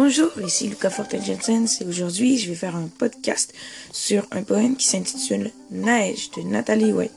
[0.00, 3.52] Bonjour, ici Lucas Fortin Jensen et aujourd'hui je vais faire un podcast
[3.90, 7.10] sur un poème qui s'intitule Neige de Nathalie White.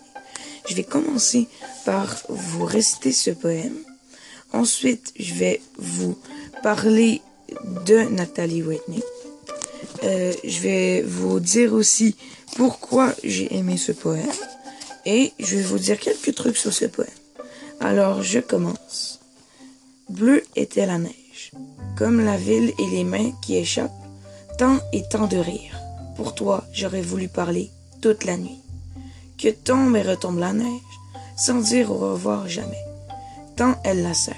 [0.67, 1.47] Je vais commencer
[1.85, 3.77] par vous réciter ce poème.
[4.51, 6.17] Ensuite, je vais vous
[6.63, 7.21] parler
[7.85, 9.03] de Nathalie Whitney.
[10.03, 12.15] Euh, je vais vous dire aussi
[12.55, 14.25] pourquoi j'ai aimé ce poème.
[15.05, 17.09] Et je vais vous dire quelques trucs sur ce poème.
[17.79, 19.19] Alors, je commence.
[20.09, 21.51] Bleu était la neige,
[21.95, 23.91] comme la ville et les mains qui échappent,
[24.57, 25.77] tant et tant de rire.
[26.15, 28.59] Pour toi, j'aurais voulu parler toute la nuit.
[29.37, 30.81] Que tombe et retombe la neige,
[31.37, 32.83] sans dire au revoir jamais.
[33.55, 34.35] Tant elle la serre,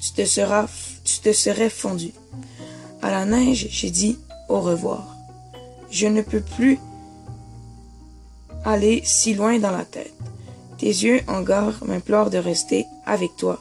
[0.00, 0.66] tu te
[1.04, 2.12] tu te serais fondu.
[3.02, 4.18] À la neige, j'ai dit
[4.48, 5.16] au revoir.
[5.90, 6.78] Je ne peux plus
[8.64, 10.12] aller si loin dans la tête.
[10.78, 13.58] Tes yeux en gare m'implorent de rester avec toi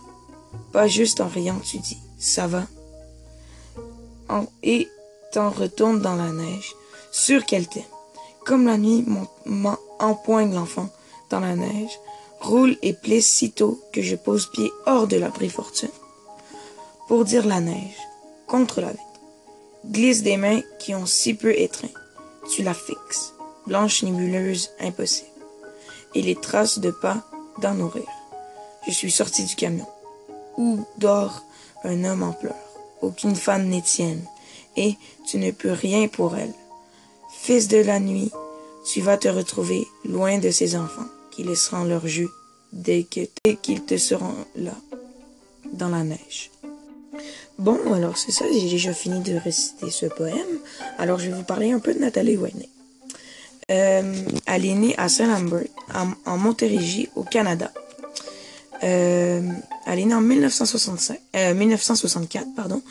[0.72, 2.64] pas juste en riant, tu dis Ça va
[4.64, 4.88] Et
[5.32, 6.76] t'en retournes dans la neige,
[7.12, 7.84] sûr qu'elle t'aime.
[8.46, 9.06] Comme la nuit
[10.00, 10.90] empoigne l'enfant
[11.30, 12.00] dans la neige,
[12.40, 15.90] roule et plisse sitôt que je pose pied hors de l'abri fortune.
[17.08, 17.98] Pour dire la neige,
[18.48, 19.00] contre la vie,
[19.86, 21.88] glisse des mains qui ont si peu étreint.
[22.50, 23.34] Tu la fixes,
[23.66, 25.30] blanche nébuleuse, impossible.
[26.16, 27.24] Et les traces de pas
[27.60, 28.04] dans nos rires.
[28.88, 29.88] Je suis sorti du camion
[30.58, 31.44] où dort
[31.84, 32.67] un homme en pleurs.
[33.02, 34.22] Aucune femme n'est tienne,
[34.76, 34.96] et
[35.28, 36.54] tu ne peux rien pour elle.
[37.32, 38.32] Fils de la nuit,
[38.92, 42.30] tu vas te retrouver loin de ces enfants qui laisseront leur jeu
[42.74, 44.74] dès qu'ils te seront là,
[45.74, 46.52] dans la neige.
[47.58, 50.60] Bon, alors c'est ça, j'ai déjà fini de réciter ce poème.
[50.98, 52.64] Alors je vais vous parler un peu de Nathalie Wayne.
[53.70, 54.14] Euh,
[54.46, 57.72] elle est née à Saint-Lambert, en, en Montérégie, au Canada.
[58.88, 59.42] Euh,
[59.86, 61.20] elle est née en 1965,
[61.56, 62.82] 1964, euh, pardon,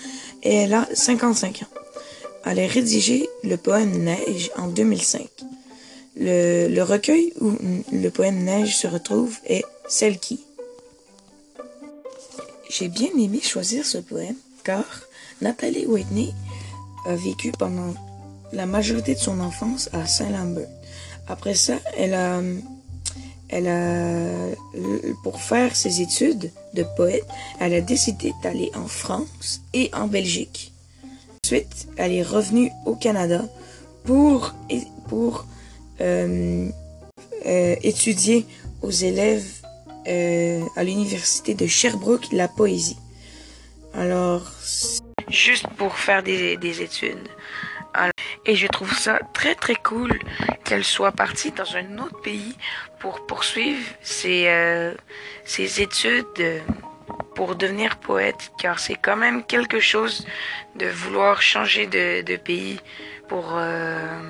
[0.42, 1.80] et elle a 55 ans.
[2.44, 5.26] Elle a rédigé le poème Neige en 2005.
[6.18, 7.52] Le, le recueil où
[7.92, 10.40] le poème Neige se retrouve est Celle qui.
[12.68, 14.84] J'ai bien aimé choisir ce poème car
[15.40, 16.32] Nathalie Whitney
[17.06, 17.94] a vécu pendant
[18.52, 20.68] la majorité de son enfance à Saint-Lambert.
[21.28, 22.40] Après ça, elle a
[23.48, 24.54] elle a,
[25.22, 27.26] pour faire ses études de poète,
[27.60, 30.72] elle a décidé d'aller en France et en Belgique.
[31.44, 33.44] Ensuite, elle est revenue au Canada
[34.04, 34.54] pour,
[35.08, 35.46] pour
[36.00, 36.68] euh,
[37.46, 38.46] euh, étudier
[38.82, 39.46] aux élèves
[40.08, 42.98] euh, à l'université de Sherbrooke la poésie.
[43.94, 44.42] Alors,
[45.28, 47.28] juste pour faire des, des études.
[48.46, 50.18] Et je trouve ça très très cool
[50.64, 52.56] qu'elle soit partie dans un autre pays
[53.00, 54.94] pour poursuivre ses, euh,
[55.44, 56.62] ses études
[57.34, 60.26] pour devenir poète, car c'est quand même quelque chose
[60.76, 62.80] de vouloir changer de, pays
[63.28, 63.54] pour...
[63.56, 64.20] Euh...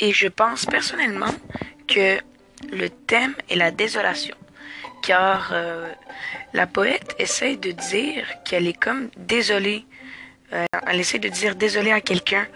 [0.00, 1.34] Et je pense personnellement
[1.88, 2.18] que
[2.72, 4.36] le thème est la désolation,
[5.02, 5.92] car euh,
[6.54, 9.84] la poète essaie de dire qu'elle est comme désolée
[10.52, 12.46] euh, elle essaie de dire désolé à quelqu'un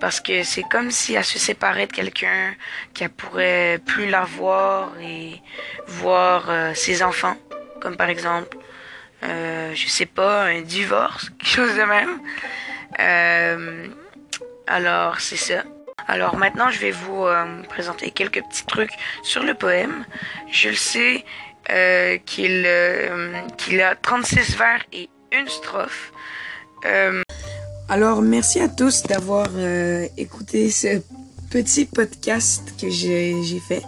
[0.00, 2.54] parce que c'est comme si elle se séparait de quelqu'un
[2.92, 5.40] qu'elle pourrait plus la voir et
[5.86, 7.36] voir euh, ses enfants,
[7.80, 8.56] comme par exemple,
[9.24, 12.20] euh, je sais pas, un divorce, quelque chose de même.
[13.00, 13.86] Euh,
[14.66, 15.64] alors c'est ça.
[16.06, 17.26] Alors maintenant je vais vous
[17.68, 18.92] présenter quelques petits trucs
[19.22, 20.04] sur le poème.
[20.52, 21.24] Je le sais
[22.26, 22.68] qu'il
[23.56, 26.12] qu'il a 36 vers et une strophe.
[26.84, 27.23] Euh,
[27.88, 31.02] alors, merci à tous d'avoir euh, écouté ce
[31.50, 33.82] petit podcast que j'ai fait.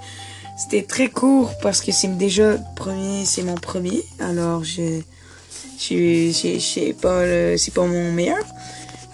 [0.56, 4.02] C'était très court parce que c'est déjà premier, c'est mon premier.
[4.18, 5.00] Alors, je,
[5.78, 8.44] je, pas, c'est pas mon meilleur.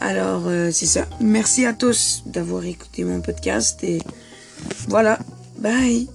[0.00, 1.06] Alors, euh, c'est ça.
[1.20, 4.00] Merci à tous d'avoir écouté mon podcast et
[4.88, 5.18] voilà.
[5.58, 6.08] Bye.